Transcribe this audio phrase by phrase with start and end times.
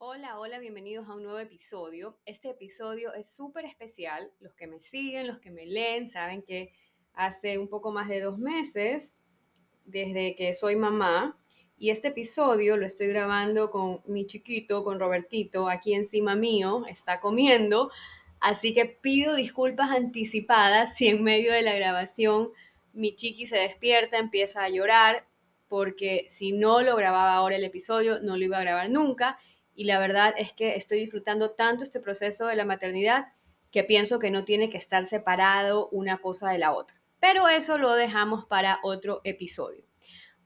[0.00, 2.16] Hola, hola, bienvenidos a un nuevo episodio.
[2.24, 4.30] Este episodio es súper especial.
[4.38, 6.72] Los que me siguen, los que me leen, saben que
[7.14, 9.16] hace un poco más de dos meses,
[9.86, 11.36] desde que soy mamá,
[11.76, 17.18] y este episodio lo estoy grabando con mi chiquito, con Robertito, aquí encima mío, está
[17.18, 17.90] comiendo.
[18.38, 22.52] Así que pido disculpas anticipadas si en medio de la grabación
[22.92, 25.26] mi chiqui se despierta, empieza a llorar,
[25.66, 29.40] porque si no lo grababa ahora el episodio, no lo iba a grabar nunca
[29.78, 33.28] y la verdad es que estoy disfrutando tanto este proceso de la maternidad
[33.70, 37.00] que pienso que no tiene que estar separado una cosa de la otra.
[37.20, 39.84] Pero eso lo dejamos para otro episodio.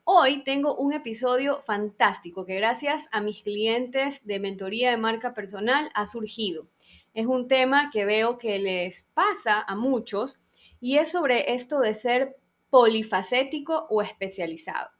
[0.04, 5.90] Hoy tengo un episodio fantástico que gracias a mis clientes de mentoría de marca personal
[5.94, 6.68] ha surgido.
[7.14, 10.42] Es un tema que veo que les pasa a muchos
[10.78, 12.36] y es sobre esto de ser
[12.68, 14.90] polifacético o especializado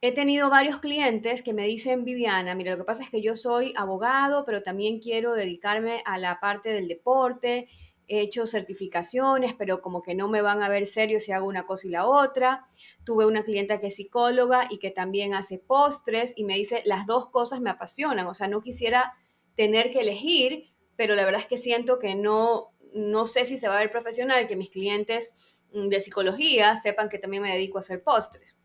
[0.00, 3.34] he tenido varios clientes que me dicen, Viviana, mira, lo que pasa es que yo
[3.34, 7.68] soy abogado, pero también quiero dedicarme a la parte del deporte,
[8.06, 11.66] he hecho certificaciones, pero como que no me van a ver serio si hago una
[11.66, 12.66] cosa y la otra.
[13.04, 17.06] Tuve una clienta que es psicóloga y que también hace postres y me dice, las
[17.06, 19.14] dos cosas me apasionan, o sea, no quisiera
[19.56, 23.68] tener que elegir, pero la verdad es que siento que no, no sé si se
[23.68, 25.34] va a ver profesional que mis clientes
[25.72, 28.57] mm, de psicología sepan que también me dedico a hacer postres.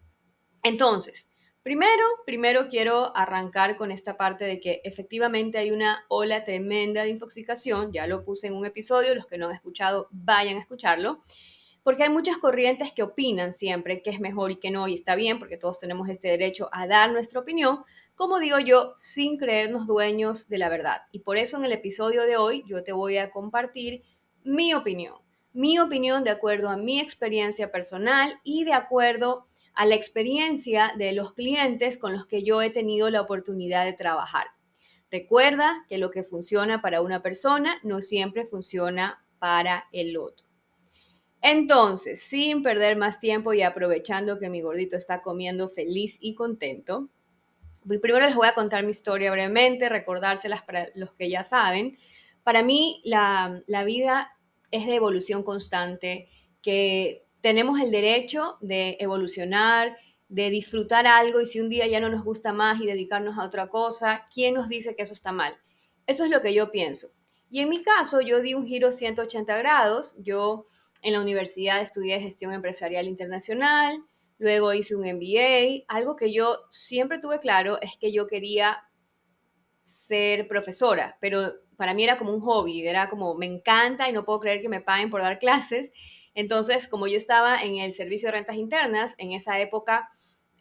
[0.63, 1.29] Entonces,
[1.61, 7.09] primero, primero quiero arrancar con esta parte de que efectivamente hay una ola tremenda de
[7.09, 11.21] infoxicación, ya lo puse en un episodio, los que no han escuchado vayan a escucharlo,
[11.83, 15.15] porque hay muchas corrientes que opinan siempre que es mejor y que no, y está
[15.15, 17.83] bien, porque todos tenemos este derecho a dar nuestra opinión,
[18.15, 21.03] como digo yo, sin creernos dueños de la verdad.
[21.11, 24.03] Y por eso en el episodio de hoy yo te voy a compartir
[24.43, 25.15] mi opinión,
[25.51, 31.13] mi opinión de acuerdo a mi experiencia personal y de acuerdo a la experiencia de
[31.13, 34.47] los clientes con los que yo he tenido la oportunidad de trabajar.
[35.11, 40.47] Recuerda que lo que funciona para una persona no siempre funciona para el otro.
[41.41, 47.09] Entonces, sin perder más tiempo y aprovechando que mi gordito está comiendo feliz y contento,
[47.85, 51.97] primero les voy a contar mi historia brevemente, recordárselas para los que ya saben.
[52.43, 54.31] Para mí, la, la vida
[54.71, 56.29] es de evolución constante,
[56.61, 59.97] que tenemos el derecho de evolucionar,
[60.29, 63.43] de disfrutar algo y si un día ya no nos gusta más y dedicarnos a
[63.43, 65.57] otra cosa, ¿quién nos dice que eso está mal?
[66.07, 67.09] Eso es lo que yo pienso.
[67.51, 70.15] Y en mi caso, yo di un giro 180 grados.
[70.19, 70.67] Yo
[71.01, 74.05] en la universidad estudié gestión empresarial internacional,
[74.37, 75.83] luego hice un MBA.
[75.89, 78.89] Algo que yo siempre tuve claro es que yo quería
[79.83, 84.23] ser profesora, pero para mí era como un hobby, era como me encanta y no
[84.23, 85.91] puedo creer que me paguen por dar clases.
[86.35, 90.09] Entonces, como yo estaba en el servicio de rentas internas, en esa época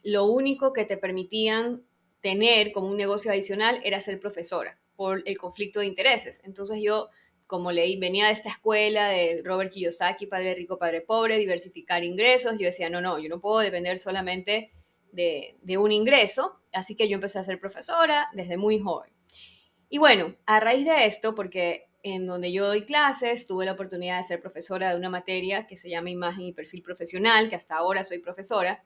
[0.03, 1.83] lo único que te permitían
[2.21, 6.41] tener como un negocio adicional era ser profesora por el conflicto de intereses.
[6.45, 7.09] Entonces yo,
[7.47, 12.57] como leí, venía de esta escuela de Robert Kiyosaki, Padre Rico, Padre Pobre, diversificar ingresos,
[12.59, 14.71] yo decía, no, no, yo no puedo depender solamente
[15.11, 19.11] de, de un ingreso, así que yo empecé a ser profesora desde muy joven.
[19.89, 24.17] Y bueno, a raíz de esto, porque en donde yo doy clases, tuve la oportunidad
[24.17, 27.77] de ser profesora de una materia que se llama Imagen y Perfil Profesional, que hasta
[27.77, 28.83] ahora soy profesora.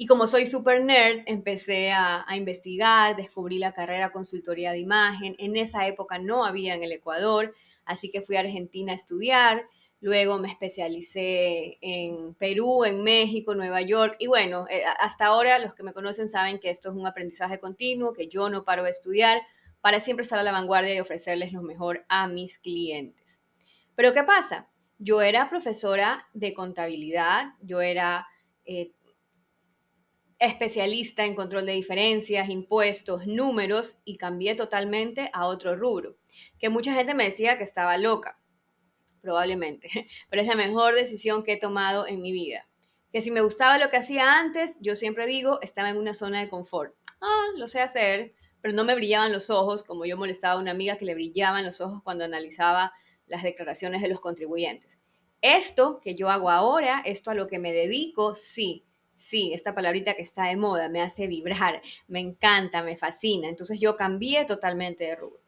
[0.00, 5.34] Y como soy super nerd, empecé a, investigar, descubrí la carrera consultoría de imagen.
[5.40, 7.52] En esa época no había en el Ecuador,
[7.84, 9.64] así que fui a Argentina a estudiar.
[10.00, 14.14] Luego me especialicé en Perú, en México, Nueva York.
[14.20, 17.58] Y bueno, eh, hasta ahora los que me conocen saben que esto es un aprendizaje
[17.58, 19.42] continuo, que yo no paro de estudiar
[19.80, 23.40] para siempre estar a la vanguardia y ofrecerles lo mejor a mis clientes.
[23.94, 24.68] Pero ¿qué pasa?
[24.98, 28.26] Yo era profesora de contabilidad, yo era
[28.64, 28.92] eh,
[30.38, 36.16] especialista en control de diferencias, impuestos, números y cambié totalmente a otro rubro,
[36.58, 38.38] que mucha gente me decía que estaba loca,
[39.20, 39.88] probablemente,
[40.30, 42.66] pero es la mejor decisión que he tomado en mi vida.
[43.12, 46.40] Que si me gustaba lo que hacía antes, yo siempre digo, estaba en una zona
[46.40, 46.94] de confort.
[47.20, 50.72] Ah, lo sé hacer, pero no me brillaban los ojos, como yo molestaba a una
[50.72, 52.92] amiga que le brillaban los ojos cuando analizaba
[53.26, 55.00] las declaraciones de los contribuyentes.
[55.40, 58.84] Esto que yo hago ahora, esto a lo que me dedico, sí,
[59.16, 63.48] sí, esta palabrita que está de moda me hace vibrar, me encanta, me fascina.
[63.48, 65.40] Entonces yo cambié totalmente de rubro.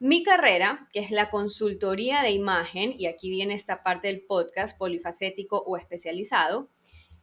[0.00, 4.76] Mi carrera, que es la consultoría de imagen, y aquí viene esta parte del podcast,
[4.76, 6.68] polifacético o especializado,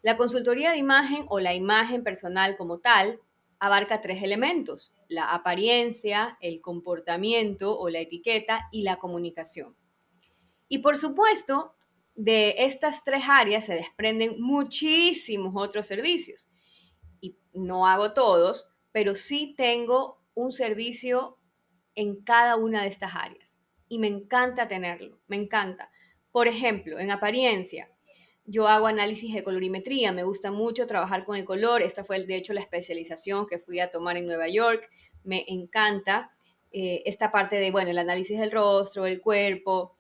[0.01, 3.19] la consultoría de imagen o la imagen personal como tal
[3.59, 9.75] abarca tres elementos, la apariencia, el comportamiento o la etiqueta y la comunicación.
[10.69, 11.73] Y por supuesto,
[12.15, 16.47] de estas tres áreas se desprenden muchísimos otros servicios.
[17.19, 21.37] Y no hago todos, pero sí tengo un servicio
[21.95, 23.49] en cada una de estas áreas
[23.89, 25.91] y me encanta tenerlo, me encanta.
[26.31, 27.91] Por ejemplo, en apariencia,
[28.49, 32.35] yo hago análisis de colorimetría, me gusta mucho trabajar con el color, esta fue de
[32.35, 34.89] hecho la especialización que fui a tomar en Nueva York,
[35.23, 36.31] me encanta
[36.71, 39.95] eh, esta parte de, bueno, el análisis del rostro, el cuerpo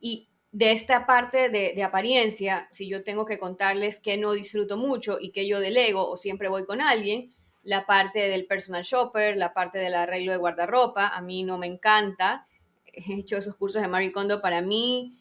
[0.00, 4.76] y de esta parte de, de, apariencia, si yo tengo que contarles que no disfruto
[4.76, 7.32] mucho y que yo delego o siempre voy con alguien,
[7.62, 11.68] la parte del personal shopper, la parte del arreglo de guardarropa, a mí no me
[11.68, 12.46] encanta.
[12.84, 15.16] He hecho esos cursos de Marie Kondo para mí,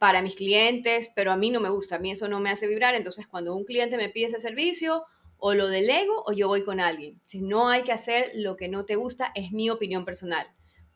[0.00, 2.66] para mis clientes, pero a mí no me gusta, a mí eso no me hace
[2.66, 2.94] vibrar.
[2.94, 5.04] Entonces, cuando un cliente me pide ese servicio,
[5.36, 7.20] o lo delego o yo voy con alguien.
[7.26, 10.46] Si no hay que hacer lo que no te gusta, es mi opinión personal.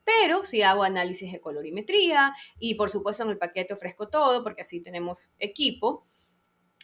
[0.04, 4.62] Pero si hago análisis de colorimetría y por supuesto en el paquete ofrezco todo porque
[4.62, 6.06] así tenemos equipo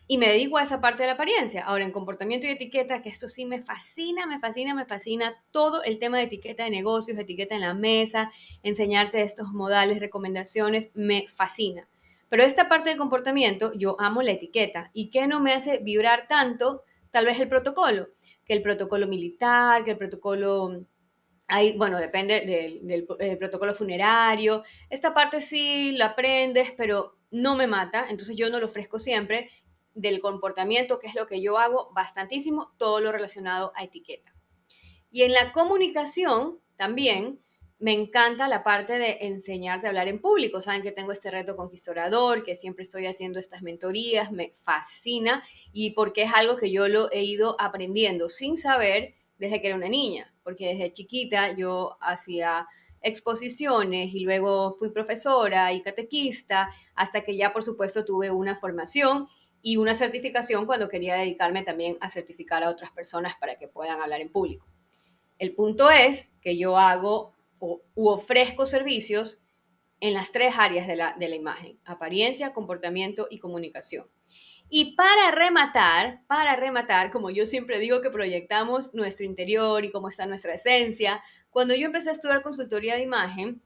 [0.06, 1.64] y me dedico a esa parte de la apariencia.
[1.64, 5.84] Ahora, en comportamiento y etiqueta, que esto sí me fascina, me fascina, me fascina todo
[5.84, 8.32] el tema de etiqueta de negocios, etiqueta en la mesa,
[8.62, 11.88] enseñarte estos modales, recomendaciones, me fascina.
[12.30, 14.90] Pero esta parte del comportamiento, yo amo la etiqueta.
[14.94, 16.84] ¿Y qué no me hace vibrar tanto?
[17.10, 18.08] Tal vez el protocolo,
[18.46, 20.86] que el protocolo militar, que el protocolo,
[21.48, 22.40] hay, bueno, depende
[22.86, 24.62] del, protocolo funerario.
[24.88, 29.50] Esta parte sí la aprendes, pero no me mata, entonces yo no lo ofrezco siempre.
[29.92, 34.32] Del comportamiento, que es lo que yo hago, bastantísimo, todo lo relacionado a etiqueta.
[35.10, 37.40] Y en la comunicación también,
[37.80, 40.60] me encanta la parte de enseñar, de hablar en público.
[40.60, 45.42] Saben que tengo este reto conquistador, que siempre estoy haciendo estas mentorías, me fascina
[45.72, 49.76] y porque es algo que yo lo he ido aprendiendo sin saber desde que era
[49.76, 52.68] una niña, porque desde chiquita yo hacía
[53.00, 59.26] exposiciones y luego fui profesora y catequista, hasta que ya por supuesto tuve una formación
[59.62, 64.02] y una certificación cuando quería dedicarme también a certificar a otras personas para que puedan
[64.02, 64.66] hablar en público.
[65.38, 69.40] El punto es que yo hago o, u ofrezco servicios
[70.00, 74.06] en las tres áreas de la, de la imagen, apariencia, comportamiento y comunicación.
[74.68, 80.08] Y para rematar, para rematar, como yo siempre digo que proyectamos nuestro interior y cómo
[80.08, 83.62] está nuestra esencia, cuando yo empecé a estudiar consultoría de imagen,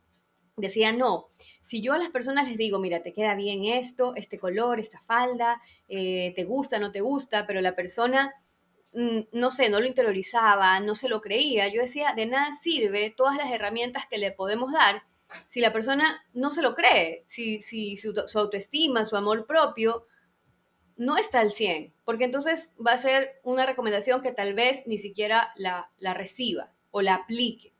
[0.57, 1.29] decía, no,
[1.63, 5.01] si yo a las personas les digo, mira, te queda bien esto, este color, esta
[5.01, 8.33] falda, eh, te gusta, no te gusta, pero la persona
[8.95, 13.37] no sé, no lo interiorizaba, no se lo creía, yo decía, de nada sirve todas
[13.37, 15.03] las herramientas que le podemos dar
[15.47, 20.07] si la persona no se lo cree, si, si su, autoestima, su amor propio
[20.97, 24.99] no está al 100, porque entonces va a ser una recomendación que tal vez ni
[24.99, 27.75] siquiera la, la reciba o la aplique.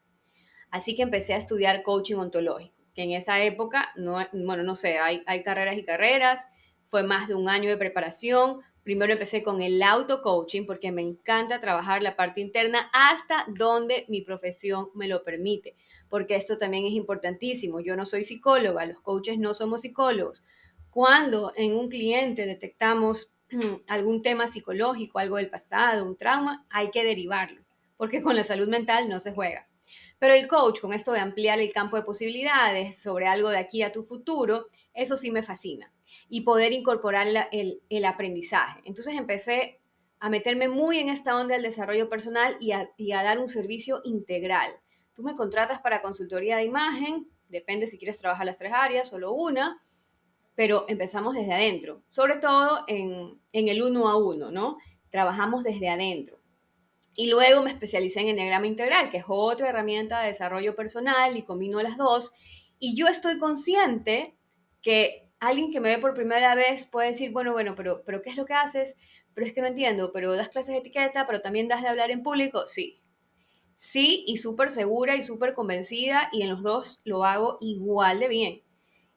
[0.71, 4.99] Así que empecé a estudiar coaching ontológico, que en esa época, no, bueno, no sé,
[4.99, 6.49] hay carreras y carreras,
[6.87, 11.59] fue más de un año de preparación, Primero empecé con el auto-coaching porque me encanta
[11.59, 15.75] trabajar la parte interna hasta donde mi profesión me lo permite,
[16.11, 17.81] porque esto también es importantísimo.
[17.81, 20.45] Yo no soy psicóloga, los coaches no somos psicólogos.
[20.91, 23.35] Cuando en un cliente detectamos
[23.89, 27.63] algún tema psicológico, algo del pasado, un trauma, hay que derivarlo,
[27.97, 29.67] porque con la salud mental no se juega.
[30.25, 33.83] Pero el coach, con esto de ampliar el campo de posibilidades sobre algo de aquí
[33.83, 35.93] a tu futuro, eso sí me fascina
[36.31, 38.81] y poder incorporar el, aprendizaje.
[38.87, 39.83] Entonces empecé
[40.21, 42.89] a meterme muy en esta onda del desarrollo personal y a,
[43.23, 44.73] dar un servicio integral.
[45.13, 49.35] Tú me contratas para consultoría de imagen, depende si quieres trabajar las tres áreas, solo
[49.35, 49.83] una,
[50.55, 54.79] pero empezamos desde adentro, sobre todo en, el uno a uno, ¿no?
[55.11, 56.39] Trabajamos desde adentro.
[57.15, 61.43] Y luego me especialicé en Enneagrama Integral, que es otra herramienta de desarrollo personal y
[61.43, 62.33] combino las dos.
[62.79, 64.37] Y yo estoy consciente
[64.83, 68.31] que alguien que me ve por primera vez puede decir, bueno, bueno, pero, pero ¿qué
[68.31, 68.97] es lo que haces?
[69.33, 72.11] Pero es que no entiendo, pero das clases de etiqueta, pero también das de hablar
[72.11, 72.67] en público.
[72.67, 73.01] Sí,
[73.77, 78.29] sí, y súper segura y súper convencida, y en los dos lo hago igual de
[78.29, 78.63] bien.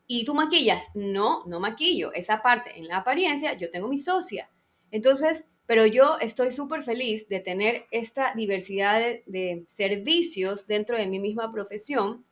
[0.07, 0.87] ¿Y tú maquillas?
[0.95, 2.13] No, no maquillo.
[2.13, 4.49] Esa parte, en la apariencia, yo tengo mi socia.
[4.89, 11.19] Entonces, pero yo estoy súper feliz de tener esta diversidad de, servicios dentro de mi
[11.19, 12.25] misma profesión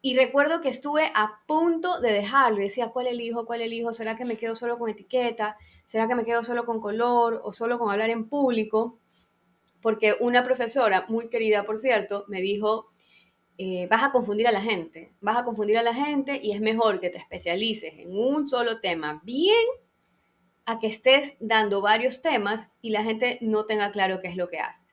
[0.00, 3.44] y recuerdo que estuve a punto de dejarlo decía, ¿cuál elijo?
[3.44, 3.92] ¿Cuál elijo?
[3.92, 5.56] ¿Será que me quedo solo con etiqueta?
[5.86, 8.98] ¿Será que me quedo solo con color o solo con hablar en público?
[9.82, 12.92] Porque una profesora, muy querida por cierto, me dijo,
[13.58, 16.60] eh, vas a confundir a la gente, vas a confundir a la gente y es
[16.60, 19.66] mejor que te especialices en un solo tema bien
[20.70, 24.48] a que estés dando varios temas y la gente no tenga claro qué es lo
[24.48, 24.86] que hace.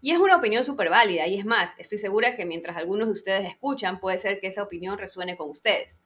[0.00, 3.12] Y es una opinión súper válida, y es más, estoy segura que mientras algunos de
[3.12, 6.02] ustedes escuchan, puede ser que esa opinión resuene con ustedes.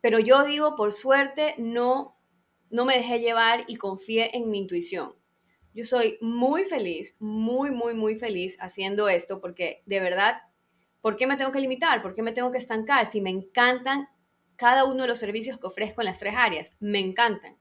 [0.00, 2.16] Pero yo digo, por suerte, no,
[2.70, 5.16] no me dejé llevar y confié en mi intuición.
[5.74, 10.42] Yo soy muy feliz, muy, muy, muy feliz haciendo esto porque de verdad,
[11.00, 12.00] ¿por qué me tengo que limitar?
[12.00, 13.06] ¿Por qué me tengo que estancar?
[13.06, 14.08] Si me encantan
[14.54, 17.57] cada uno de los servicios que ofrezco en las tres áreas, me encantan.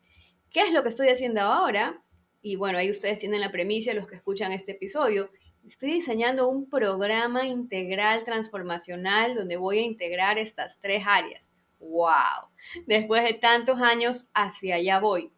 [0.58, 2.02] ¿Qué es lo que estoy haciendo ahora?
[2.42, 5.30] Y bueno, ahí ustedes tienen la premisa, los que escuchan este episodio.
[5.68, 11.52] Estoy diseñando un programa integral transformacional donde voy a integrar estas tres áreas.
[11.78, 12.50] ¡Wow!
[12.88, 15.32] Después de tantos años, hacia allá voy.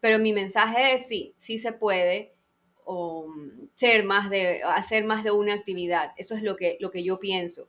[0.00, 2.34] Pero mi mensaje es sí, sí se puede
[3.74, 6.10] ser más de, hacer más de una actividad.
[6.16, 7.68] Eso es lo que, lo que yo pienso.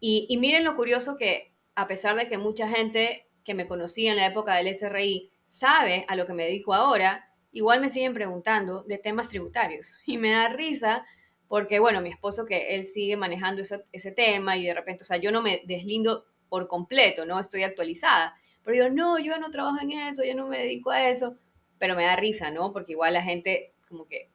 [0.00, 4.10] Y, y miren lo curioso que, a pesar de que mucha gente que me conocía
[4.10, 8.14] en la época del SRI sabe a lo que me dedico ahora, igual me siguen
[8.14, 9.96] preguntando de temas tributarios.
[10.06, 11.04] Y me da risa
[11.48, 15.06] porque, bueno, mi esposo que él sigue manejando ese, ese tema y de repente, o
[15.06, 17.40] sea, yo no me deslindo por completo, ¿no?
[17.40, 18.36] Estoy actualizada.
[18.62, 21.36] Pero yo, no, yo no trabajo en eso, yo no me dedico a eso
[21.78, 22.72] pero me da risa, ¿no?
[22.72, 24.30] Porque igual la gente, como que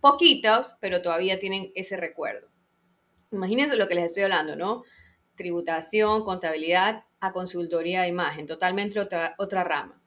[0.00, 2.48] poquitos, pero todavía tienen ese recuerdo.
[3.30, 4.84] Imagínense lo que les estoy hablando, ¿no?
[5.36, 9.97] Tributación, contabilidad a consultoría de imagen, totalmente otra, otra rama.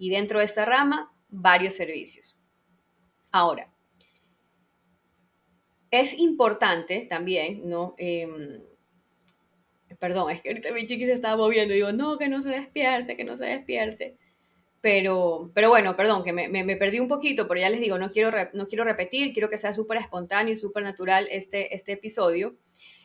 [0.00, 2.34] Y dentro de esta rama, varios servicios.
[3.30, 3.70] Ahora,
[5.90, 7.94] es importante también, ¿no?
[7.98, 8.62] Em,
[9.98, 12.48] perdón, es que ahorita mi chiqui se estaba moviendo y digo, no, que no se
[12.48, 14.16] despierte, que no se despierte.
[14.80, 18.10] Pero, pero bueno, perdón, que me, me, perdí un poquito, pero ya les digo, no
[18.10, 22.56] quiero, no quiero repetir, quiero que sea súper espontáneo y súper natural este, este episodio.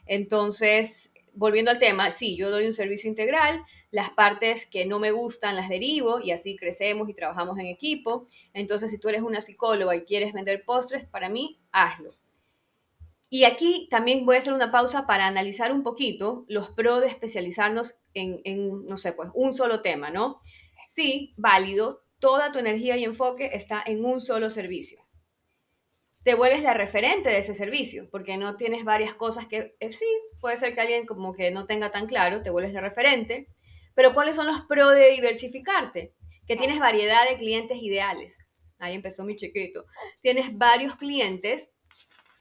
[0.06, 5.12] Entonces, volviendo al tema, sí, yo doy un servicio integral, las partes que no me
[5.12, 8.28] gustan las derivo y así crecemos y trabajamos en equipo.
[8.54, 12.10] Entonces, si tú eres una psicóloga y quieres vender postres, para mí, hazlo.
[13.30, 17.08] Y aquí también voy a hacer una pausa para analizar un poquito los pros de
[17.08, 20.42] especializarnos en, no sé, pues un solo tema, ¿no?
[20.88, 25.05] Sí, válido, toda tu energía y enfoque está en un solo servicio.
[26.26, 30.08] Te vuelves la referente de ese servicio, porque no tienes varias cosas que, eh, sí,
[30.42, 33.48] puede ser que alguien como que no tenga tan claro, te vuelves la referente,
[33.94, 36.14] pero ¿cuáles son los pros de diversificarte?
[36.48, 38.40] Que tienes variedad de clientes ideales.
[38.80, 39.86] Ahí empezó mi chiquito.
[40.22, 41.70] Tienes varios clientes,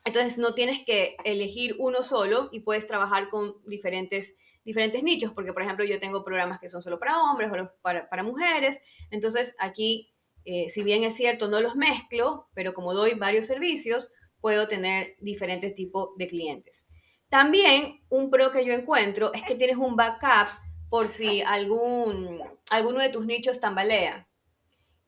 [0.07, 5.53] entonces no tienes que elegir uno solo y puedes trabajar con diferentes diferentes nichos, porque
[5.53, 9.55] por ejemplo yo tengo programas que son solo para hombres o para, para mujeres, entonces
[9.59, 10.14] aquí,
[10.45, 15.17] eh, si bien es cierto, no los mezclo, pero como doy varios servicios, puedo tener
[15.21, 16.87] diferentes tipos de clientes.
[17.31, 20.49] También un pro que yo encuentro es que tienes un backup
[20.91, 24.29] por si algún, alguno de tus nichos tambalea.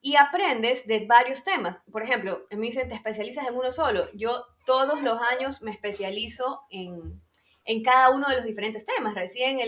[0.01, 1.83] Y aprendes de varios temas.
[1.93, 4.07] Por ejemplo, me dicen, te especializas en uno solo.
[4.15, 7.21] Yo todos los años me especializo en,
[7.65, 9.15] en cada uno de los diferentes temas.
[9.15, 9.59] Recién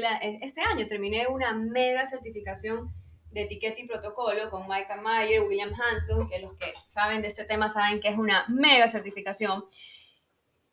[0.43, 2.93] este año terminé una mega certificación
[3.31, 7.45] de etiqueta y protocolo con Michael Mayer, William Hanson, que los que saben de este
[7.45, 9.65] tema saben que es una mega certificación.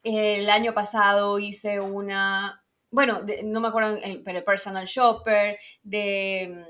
[0.04, 6.66] El año pasado hice una, bueno, no me acuerdo, pero personal shopper, de,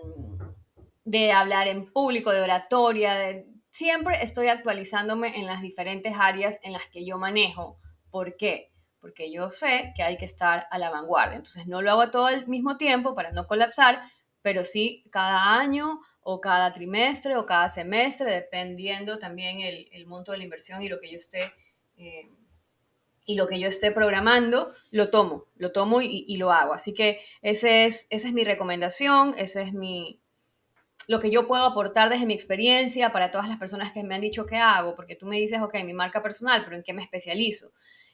[1.03, 6.87] de hablar en público, de oratoria, siempre estoy actualizándome en las diferentes áreas en las
[6.87, 7.79] que yo manejo.
[8.09, 8.71] ¿Por qué?
[9.05, 11.37] porque yo sé que hay que estar a la vanguardia.
[11.37, 14.01] Entonces no lo hago todo al mismo tiempo para no colapsar,
[14.45, 20.37] pero sí cada año o cada trimestre o cada semestre, dependiendo también el, monto de
[20.37, 21.51] la inversión y lo que yo esté
[21.97, 22.29] eh,
[23.25, 26.75] y lo que yo esté programando, lo tomo, lo tomo y, lo hago.
[26.75, 30.21] Así que ese es, esa es mi recomendación, ese es mi,
[31.07, 34.21] lo que yo puedo aportar desde mi experiencia para todas las personas que me han
[34.21, 37.01] dicho qué hago, porque tú me dices, ok, mi marca personal, pero ¿en qué me
[37.01, 37.71] especializo?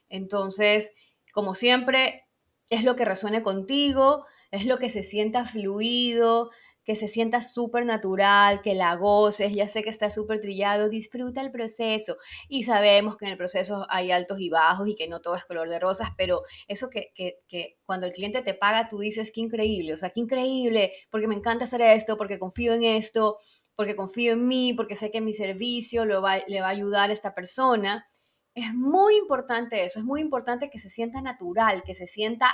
[0.08, 0.96] Entonces,
[1.34, 2.24] como siempre,
[2.70, 6.50] es lo que resuene contigo, es lo que se sienta fluido,
[6.84, 11.42] que se sienta súper natural, que la goces, ya sé que está súper trillado, disfruta
[11.42, 12.18] el proceso
[12.50, 15.46] y sabemos que en el proceso hay altos y bajos y que no todo es
[15.46, 19.42] color de rosas, pero eso que, que, cuando el cliente te paga tú dices, qué
[19.42, 23.38] increíble, o sea, qué increíble, porque me encanta hacer esto, porque confío en esto,
[23.76, 27.34] porque confío en mí, porque sé que mi servicio le va a ayudar a esta
[27.34, 28.08] persona.
[28.54, 32.54] Es muy importante eso, es muy importante que se sienta natural, que se sienta,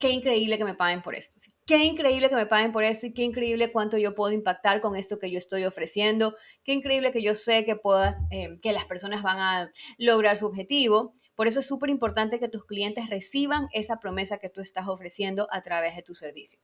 [0.00, 3.12] qué increíble que me paguen por esto, qué increíble que me paguen por esto y
[3.12, 7.22] qué increíble cuánto yo puedo impactar con esto que yo estoy ofreciendo, qué increíble que
[7.22, 11.14] yo sé que, puedas, eh, que las personas van a lograr su objetivo.
[11.34, 15.48] Por eso es súper importante que tus clientes reciban esa promesa que tú estás ofreciendo
[15.52, 16.58] a través de tu servicio.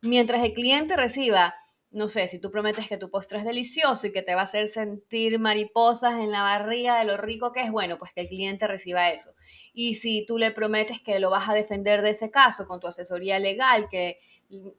[0.00, 1.54] Mientras el cliente reciba
[1.90, 4.44] no sé, si tú prometes que tu postre es delicioso y que te va a
[4.44, 8.28] hacer sentir mariposas en la barriga de lo rico que es, bueno, pues que el
[8.28, 9.34] cliente reciba eso.
[9.72, 12.86] Y si tú le prometes que lo vas a defender de ese caso con tu
[12.86, 14.18] asesoría legal, que,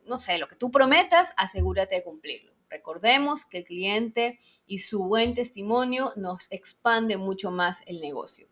[0.05, 2.53] no sé, lo que tú prometas, asegúrate de cumplirlo.
[2.69, 4.37] Recordemos que el cliente
[4.67, 8.47] y su buen testimonio nos expande mucho más el negocio.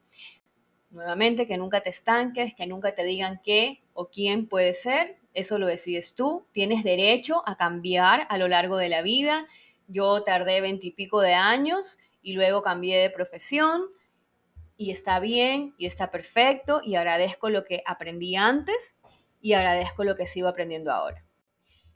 [0.89, 5.17] Nuevamente, que nunca te estanques, que nunca te digan qué o quién puede ser.
[5.33, 6.47] Eso lo decides tú.
[6.51, 9.47] Tienes derecho a cambiar a lo largo de la vida.
[9.87, 13.83] Yo tardé veintipico de años y luego cambié de profesión
[14.77, 18.97] y está bien y está perfecto y agradezco lo que aprendí antes
[19.41, 21.23] y agradezco lo que sigo aprendiendo ahora.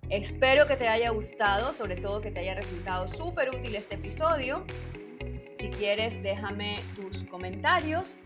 [0.10, 4.66] Espero que te haya gustado, sobre todo que te haya resultado súper útil este episodio.
[5.60, 8.18] Si quieres, déjame tus comentarios.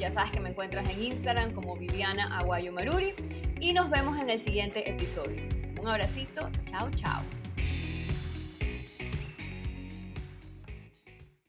[0.00, 3.14] Ya sabes que me encuentras en Instagram como Viviana Aguayo Maruri
[3.60, 5.42] y nos vemos en el siguiente episodio.
[5.78, 7.22] Un abracito, chao, chao.